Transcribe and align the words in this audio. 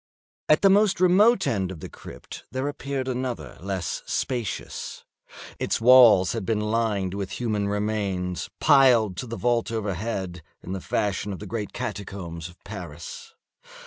At 0.49 0.63
the 0.63 0.69
most 0.71 0.99
remote 0.99 1.45
end 1.45 1.69
of 1.69 1.79
the 1.79 1.87
crypt 1.87 2.43
there 2.51 2.67
appeared 2.67 3.07
another 3.07 3.59
less 3.61 4.01
spacious. 4.07 5.05
Its 5.59 5.79
walls 5.79 6.31
had 6.33 6.43
been 6.43 6.59
lined 6.59 7.13
with 7.13 7.33
human 7.33 7.67
remains, 7.67 8.49
piled 8.59 9.15
to 9.17 9.27
the 9.27 9.37
vault 9.37 9.71
overhead, 9.71 10.41
in 10.63 10.71
the 10.71 10.81
fashion 10.81 11.31
of 11.31 11.37
the 11.37 11.45
great 11.45 11.71
catacombs 11.71 12.49
of 12.49 12.57
Paris. 12.63 13.35